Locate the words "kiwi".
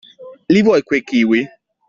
1.09-1.39